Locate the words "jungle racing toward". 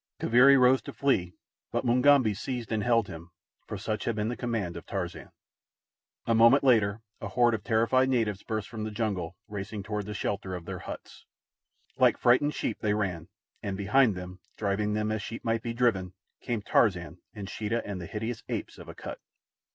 8.89-10.07